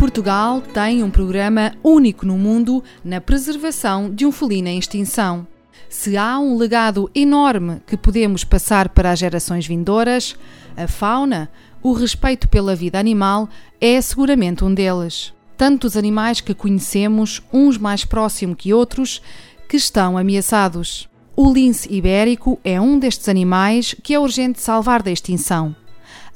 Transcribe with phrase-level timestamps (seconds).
[0.00, 5.46] Portugal tem um programa único no mundo na preservação de um felino em extinção.
[5.90, 10.34] Se há um legado enorme que podemos passar para as gerações vindouras,
[10.74, 11.50] a fauna,
[11.82, 13.46] o respeito pela vida animal
[13.78, 15.34] é seguramente um deles.
[15.54, 19.20] Tantos animais que conhecemos, uns mais próximos que outros,
[19.68, 21.10] que estão ameaçados.
[21.36, 25.76] O lince ibérico é um destes animais que é urgente salvar da extinção.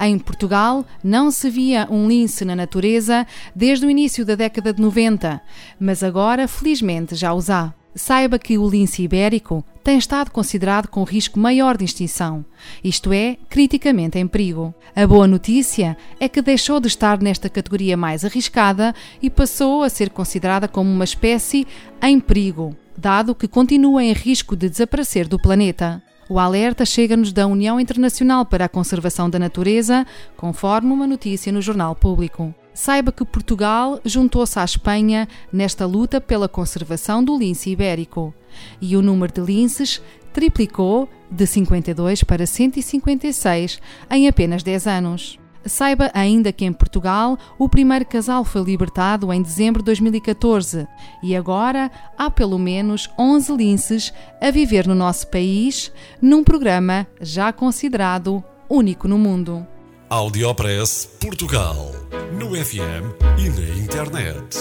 [0.00, 4.82] Em Portugal, não se via um lince na natureza desde o início da década de
[4.82, 5.40] 90,
[5.78, 7.72] mas agora, felizmente, já os há.
[7.94, 12.44] Saiba que o lince ibérico tem estado considerado com risco maior de extinção,
[12.82, 14.74] isto é, criticamente em perigo.
[14.96, 19.90] A boa notícia é que deixou de estar nesta categoria mais arriscada e passou a
[19.90, 21.66] ser considerada como uma espécie
[22.02, 26.02] em perigo, dado que continua em risco de desaparecer do planeta.
[26.28, 31.60] O alerta chega-nos da União Internacional para a Conservação da Natureza, conforme uma notícia no
[31.60, 32.54] Jornal Público.
[32.72, 38.34] Saiba que Portugal juntou-se à Espanha nesta luta pela conservação do lince ibérico.
[38.80, 40.00] E o número de linces
[40.32, 43.80] triplicou de 52 para 156
[44.10, 45.43] em apenas 10 anos.
[45.66, 50.86] Saiba ainda que em Portugal o primeiro casal foi libertado em dezembro de 2014
[51.22, 55.90] e agora há pelo menos 11 linces a viver no nosso país,
[56.20, 59.66] num programa já considerado único no mundo.
[60.10, 61.90] Audiopress Portugal.
[62.38, 64.58] No FM e na internet.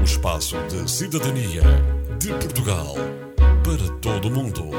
[0.00, 1.62] O espaço de cidadania
[2.18, 2.94] de Portugal
[3.64, 4.70] para todo o mundo.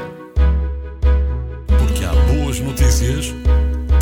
[1.66, 3.34] Porque há boas notícias